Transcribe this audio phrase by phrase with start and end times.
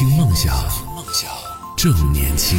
[0.00, 0.56] 听梦想，
[0.96, 1.30] 梦想
[1.76, 2.58] 正年轻。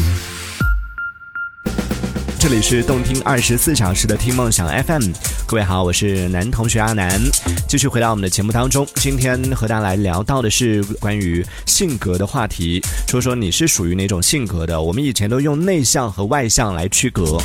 [2.39, 5.09] 这里是动听二十四小时的听梦想 FM，
[5.47, 7.19] 各位好，我是男同学阿南，
[7.67, 8.87] 继续回到我们的节目当中。
[8.97, 14.79] 今天和大家来聊到的是关于性格的话题，说说你是属于哪种性格的？
[14.79, 17.39] 我们以前都用内向和外向来区隔。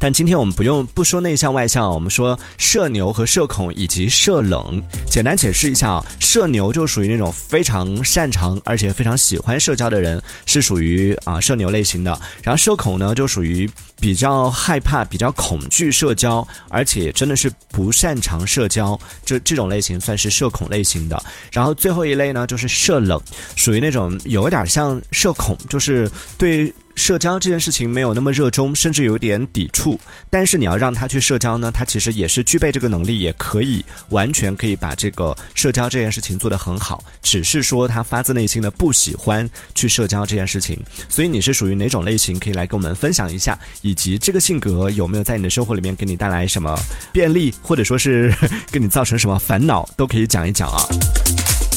[0.00, 4.82] 但今天我们不用不说内向外向，我们说社牛和社恐以及社冷。
[5.06, 12.18] 简单解释一下啊，社牛就属于那种非常擅长而且非常喜欢社交的人，是属于啊社牛类型的。
[12.42, 13.68] 然后社恐呢，就属于
[14.00, 21.22] 比较害怕、比较恐惧社交，而且真的是不擅长社交，这这种类型算是社恐类型的。
[21.52, 23.20] 然后最后一类呢，就是社冷，
[23.54, 26.72] 属于那种有点像社恐，就是对。
[27.00, 29.98] 社交这件事情没有那么热衷，甚至有点抵触。
[30.28, 37.02] 但是你要让他去社交呢，他其实也是具备这个能力，也可以完全可以把这个社交这件事情做得很好。
[37.22, 40.78] 只是说他发自内心的不喜欢去社交这件事情。
[41.08, 42.38] 所以你是属于哪种类型？
[42.38, 46.78] 可以来跟我们分享一下，以及这个性格有没有在你的生活里面给你带来什么
[47.12, 48.30] 便利，或者说是
[48.70, 50.84] 给你造成什么烦恼，都可以讲一讲啊。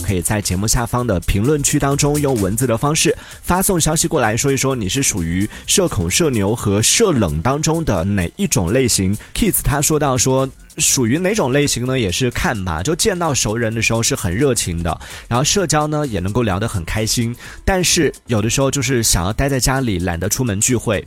[0.03, 9.17] 可以在节目下方的评论区当中用文字的方式发送消息过来，说一说你是属于社恐、社牛和社冷当中的哪一种类型。
[9.33, 11.99] Kids 他说到说，属于哪种类型呢？
[11.99, 21.05] 也是看吧，就见到熟人的时候是很热情的，然后社交呢也能够聊得很开心，但是有的时候就是想要待在家里，懒得出门聚会。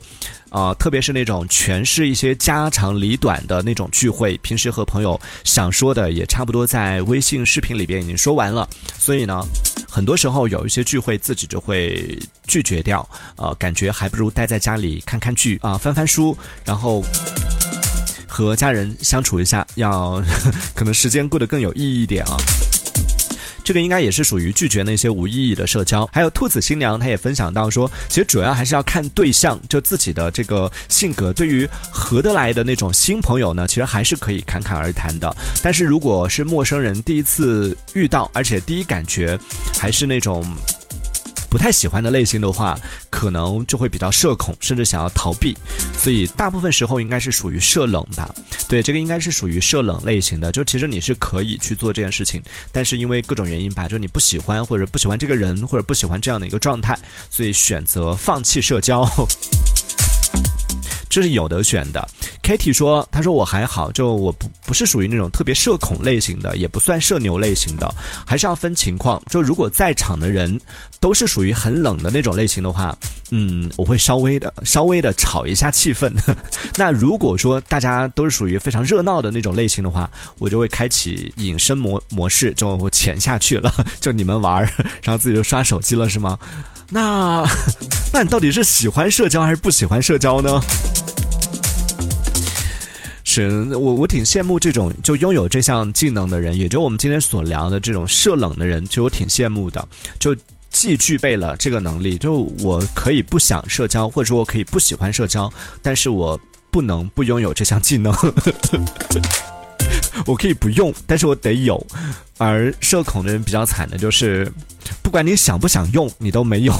[0.49, 8.65] 啊，特别是那种全是一些家长里短的那种聚会，平时和朋友想说的也差不多在微信视频里边已经说完了，
[8.97, 9.45] 所以呢，
[9.89, 17.03] 很多时候有一些聚会自己就会拒绝掉，呃，感觉还不如待在家里看看剧啊，翻翻书，然后
[18.37, 20.23] 和家人相处一下，要
[20.75, 22.37] 可能时间过得更有意义一点啊。
[23.63, 26.07] 这个应该也是属于拒绝那些无意义的社交。
[26.13, 31.33] 还有兔子新娘，她也分享到说，其实主要还是要看对象，就自己的这个性格。
[31.33, 35.35] 对于合得来的那种新朋友呢，其实还是可以侃侃而谈的。
[35.63, 39.37] 但是如果是陌生人第一次遇到，而且第一感觉
[39.79, 40.45] 还是那种。
[41.49, 42.77] 不太喜欢的类型的话，
[43.09, 45.57] 可能就会比较社恐，甚至想要逃避，
[45.97, 48.33] 所以大部分时候应该是属于社冷吧。
[48.67, 50.51] 对，这个应该是属于社冷类型的。
[50.51, 52.41] 就其实你是可以去做这件事情，
[52.71, 56.97] 但是因为各种原因吧，就你不喜欢或者不喜欢这个人，或者不喜欢这样的一个状态，
[57.29, 59.09] 所以选择放弃社交。
[61.09, 62.07] 这是有的选的。
[62.47, 67.93] Kitty 说：“他说我还好，就我不不是属于那种特别社恐类型的，也不算社牛类型的，
[68.25, 69.21] 还是要分情况。
[69.29, 70.57] 就如果在场的人
[71.01, 72.97] 都是属于很冷的那种类型的话，
[73.31, 76.09] 嗯，我会稍微的稍微的炒一下气氛。
[76.77, 80.09] 那如果说大家都是属于非常热闹的那种类型的话，
[80.39, 84.61] 我就会开启隐身模模式，就我潜下去了， 就你们玩，
[85.03, 86.39] 然后自己就刷手机了，是吗？
[86.89, 87.45] 那
[88.13, 90.61] 那你到底是喜欢社交还是不喜欢社交呢？”
[93.71, 99.87] 我我挺羡慕这种就拥有这项技能的人，也就我们今天所聊的这种社冷的人，就我挺羡慕的。
[100.19, 100.35] 就
[100.69, 106.39] 既具备了这个能力，就我可以不想社交，或者说我可以不喜欢社交，但是我
[106.69, 108.13] 不能不拥有这项技能。
[110.25, 111.85] 我可以不用，但是我得有。
[112.37, 114.51] 而社恐的人比较惨的就是，
[115.01, 116.73] 不管你想不想用，你都没有。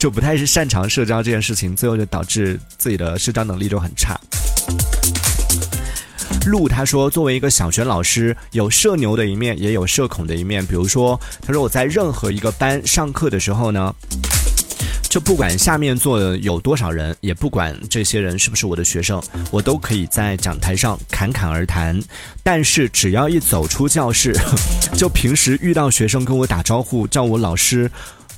[0.00, 4.18] 就不太是擅长社交这件事情，最后就导致自己的社交能力就很差。
[6.46, 10.64] 陆他说，作为一个小学老师，有社牛的一面，也有社恐的一面。
[10.64, 13.94] 比如说，他说我在任何一个班上课的时候呢，
[15.10, 22.02] 就不管下面坐的有多少人，也不管这些人是不是我的学生，我都可以在讲台上侃侃而谈。
[22.42, 24.34] 但是只要一走出教室，
[24.96, 27.90] 就平时遇到学生跟我打招呼，叫我老师。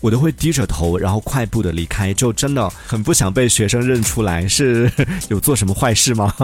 [0.03, 4.93] 我都会低着头，然后快步的离开，就真的很不想被学生认出来，是
[5.31, 6.35] 有做什么坏事吗？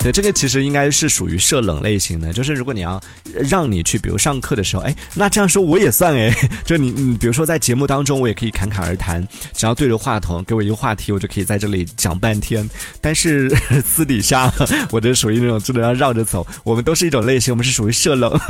[0.00, 3.02] 对，这个其实应该是属于社冷类型的，就是如果你要
[3.50, 6.32] 让你去，比如上课的时候，哎，那这样说我也算哎，
[6.64, 12.68] 就你，你比如说在节目当中，我也可以侃侃而谈，只要对着话筒给我一个话题，我就可以在这里讲半天。
[13.00, 13.50] 但是
[13.84, 14.52] 私底下，
[14.92, 16.46] 我就属于那种真的要绕着走。
[16.62, 18.40] 我们都是一种类型，我们是属于社冷。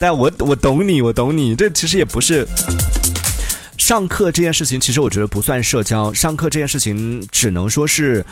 [0.00, 1.54] 但我我懂你，我懂你。
[1.54, 2.48] 这其实也不是
[3.76, 6.10] 上课这件事情，其实我觉得不算社交。
[6.14, 8.24] 上课这件事情，只能说是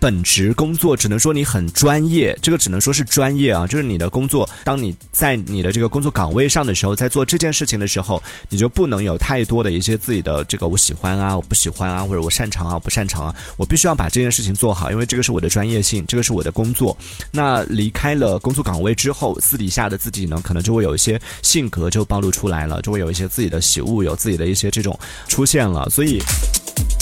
[0.00, 16.96] 本职工作，只能说你很专业，这个只能说是专业啊，就是你的工作，当你在你的这个工作岗位上的时候，在做这件事情的时候，你就不能有太多的一些自己的这个我喜欢啊，我不喜欢啊，或者我擅长啊，我不擅长啊，我必须要把这件事情做好，因为这个是我的专业性，这个是我的工作。
[17.30, 24.98] 那离开了工作岗位之后，私底下的自己呢，可能就会有一些性格就暴露出来了，就会有一些自己的喜恶，有自己的一些这种
[25.28, 26.22] 出现了，所以。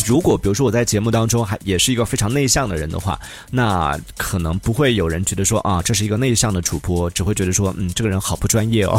[0.07, 3.19] 如果比如说我在节目当中还也是一个非常内向的人的话，
[3.51, 8.99] 那可能不会有人觉得说啊，这是一个内向的主播，只会觉得说，嗯，这个人好不专业哦。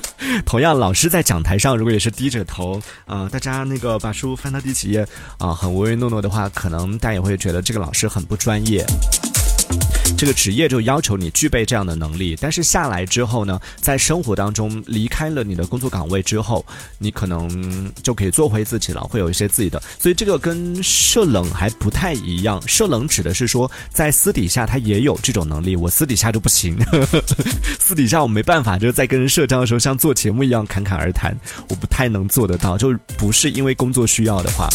[0.44, 5.06] 同样，老师在讲台上如果也是低着头，啊，大家那个把书翻到第几页
[5.38, 8.84] 啊，很唯唯诺诺的话，可能大家也会觉得这个老师很不专业。
[10.16, 16.64] 这个职业就要求你具备这样的能力，但是下来之后呢，在生活当中离开了你的工作岗位之后，
[16.98, 19.82] 你可能就可以做回自己了，会有一些自己的。
[19.98, 26.76] 所以这个跟社冷还不太一样，社冷指的是说在私底下他也有这种能力，我私底下就不行，
[27.78, 31.34] 私底下我没办法，就是在跟人社交的时候像做节目一样侃侃而谈，
[31.70, 34.68] 我不太能做得到，就不是因为工作需要的话。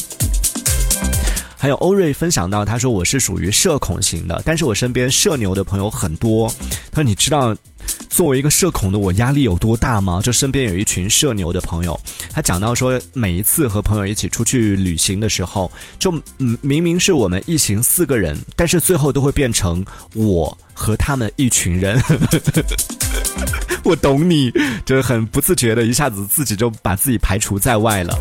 [1.66, 6.48] 还有欧瑞分享到，他说我是属于社恐型的，但是我身边社牛的朋友很多。
[6.92, 7.58] 他说你知道，
[8.08, 10.22] 作为一个社恐的我压力有多大吗？
[10.24, 12.00] 就身边有一群社牛的朋友，
[12.32, 19.84] 他讲到说，每一次和朋友一起出去旅行的时候，就嗯明明是我们一行四个人，但是最后都会变成
[20.14, 22.00] 我和他们一群人。
[23.84, 24.52] 我懂你，
[24.86, 28.16] 就是很不自觉的，一下子自己就把自己排除在外了。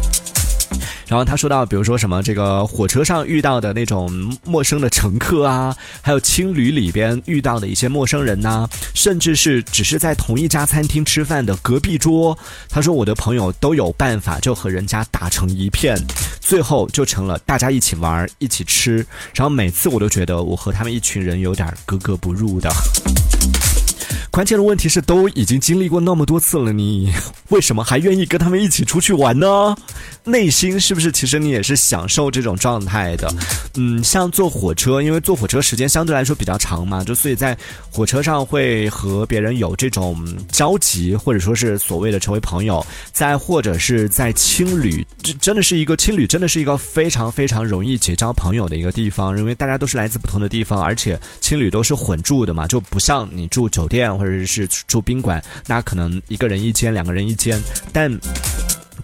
[1.07, 4.11] 然后他说到，比如说什么这个火车上遇到的那种
[4.45, 12.37] 陌生的乘客啊，还有青旅里边遇到的一些陌生人呐，甚至是只是在同一家餐厅吃饭的隔壁桌，
[12.69, 15.97] 他说我的朋友都有办法就和人家打成一片，
[16.41, 22.71] 最后就成了大家一起玩一起吃，然后每次我都觉得我和他们一群人有点格格不入的。
[24.35, 27.09] 关键的问题是，都已经经历过那么多次了，你
[27.51, 29.77] 为什么还愿意跟他们一起出去玩呢？
[30.25, 33.33] 内心是不是其实你也是享受这种状态的？
[33.77, 37.57] 嗯，像坐火车，因为坐火车时间相对来说比较长嘛，就所以在
[37.93, 42.85] 火车上会和别人有这种交集，或者说是所谓的成为朋友。
[43.13, 54.13] 再或者是在青旅，这真的是一个青旅，真的是一个非常非常容易结交朋友的一个地方，因为大家都是来自不同的地方，而且青旅都是混住的嘛，就不像你住酒店。
[54.24, 57.61] 或或者是住宾馆，那可能一个人一间，两个人一间，
[57.93, 58.11] 但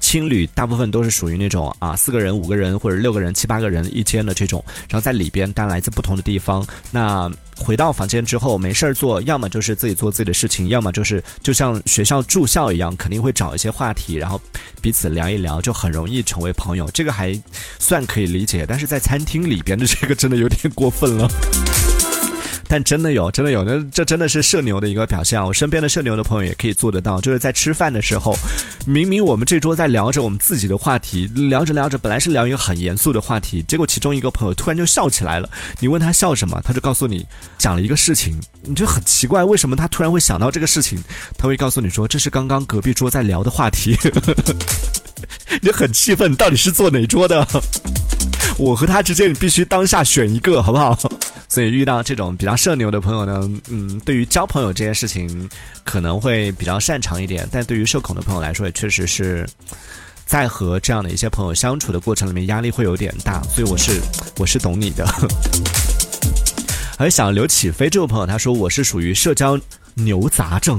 [0.01, 4.65] 青旅大部分都是属于那种啊，四个人、五个人或者六个人、七八个人一间的这种。
[4.89, 6.67] 然后在里边，大家来自不同的地方。
[6.91, 14.41] 那回到房间之后，没事儿做，要么就是自己做自己的事情，要么就是就像学校住校一样，肯定会找一些话题，然后
[14.81, 16.91] 彼此聊一聊，就很容易成为朋友。
[16.93, 17.39] 这个还
[17.79, 21.29] 算可以理解，但是在餐厅里边的这个真的有点过分了。
[22.71, 25.45] 但真的有，真的有，那这真的是社牛的一个表现！
[25.45, 28.33] 我身边的社牛的朋友也可以做得到，就是在吃饭的时候，
[28.87, 35.51] 明明我们这桌在聊着我们自己的话题，聊着聊着，本来是聊一个很严肃的话题，结果其中一个朋友突然就笑起来了。
[35.81, 37.27] 你问他笑什么，他就告诉你
[37.59, 41.03] 讲了一个事情，你就很奇怪，为什么他突然会想到这个事情？
[41.37, 43.99] 他会告诉你说，这是刚刚隔壁桌在聊的话题，
[45.61, 47.45] 你很气愤，到底是坐哪桌的？
[48.59, 50.97] 我和他之间，你必须当下选一个，好不好？
[51.51, 55.51] 所以遇到这种比较社牛的朋友呢，嗯，对于交朋友这件事情
[55.83, 59.45] 可能会比较擅长一点，但对于社恐的朋友来说，也确实是
[60.25, 63.43] 在和这样的一些朋友相处的过程里面，压力会有点大。
[63.43, 64.01] 所以我是
[64.39, 65.05] 我是懂你的。
[66.97, 69.59] 而小刘起飞这位朋友，他说我是属于社交
[69.95, 70.79] 牛杂症。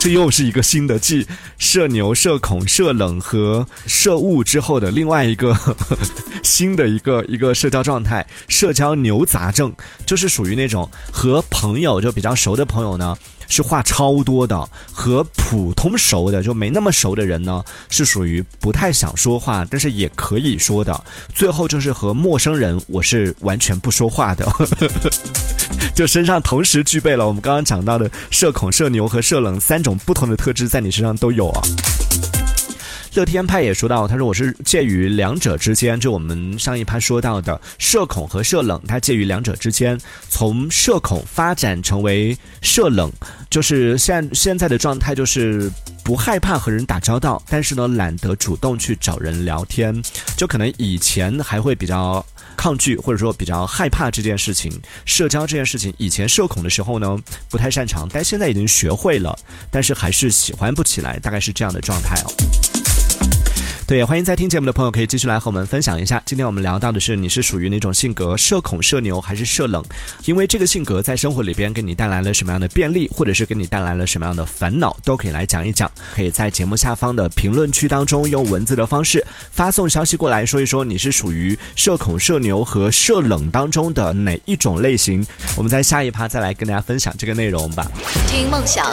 [0.00, 1.26] 这又是一个新的继
[1.58, 5.54] 社牛、社恐、社冷和社物之后的另外一个
[6.42, 9.70] 新的一个一个社交状态——社交牛杂症，
[10.06, 13.14] 就是属于那种和朋友就比较熟的朋友呢。
[13.52, 14.56] 是话超多的，
[14.92, 21.04] 和普通熟的就没那么熟的人呢，是属于不太想说话，但是也可以说的。
[21.34, 24.46] 最后就是和陌生人，我是完全不说话的，
[26.00, 31.60] 就身上同时具备了我们刚刚讲到的社恐、社牛和社冷三种不同的特质，在你身上都有啊。
[33.12, 43.12] 乐天派也说到，他说我是介于两者之间，就我们上一趴说到的社恐和社冷，它介于两者之间，从社恐发展成为社冷，
[43.50, 45.70] 就是现现在的状态就是
[46.10, 49.94] 不害怕和人打交道，但是呢懒得主动去找人聊天，
[50.36, 52.26] 就可能以前还会比较
[52.56, 54.72] 抗拒或者说比较害怕这件事情，
[55.04, 57.16] 社交这件事情，以前社恐的时候呢
[57.48, 59.38] 不太擅长，但现在已经学会了，
[59.70, 62.89] 但是还是喜欢不起来，大概是这样的状态哦。
[63.90, 66.22] 对，欢迎在听节目的朋友可以继续来和我们分享一下。
[66.24, 69.84] 今天我们聊到的是你是属于哪种性格，社恐、社牛还是社冷？
[70.26, 75.90] 因为这个性格在生活里边给你带来了什么样的便利，或者是给你带来了什么样的烦恼，都可以来讲一讲。
[76.14, 85.26] 可以在节目下方的评论区当中用文字的方式发送消息过来，说一说你是属于社恐、社牛和社冷当中的哪一种类型。
[85.56, 87.90] 我们在下一趴再来跟大家分享这个内容吧。
[88.28, 88.86] 听梦想，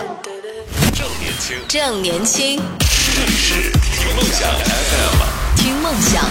[0.91, 2.59] 正年轻，正年轻，
[4.17, 6.25] 梦想 FM，听梦想。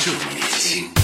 [0.00, 0.95] 正年轻。